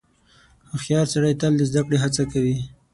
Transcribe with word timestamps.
•هوښیار 0.69 1.05
سړی 1.13 1.33
تل 1.41 1.53
د 1.57 1.61
زدهکړې 1.69 1.97
هڅه 2.03 2.23
کوي. 2.31 2.57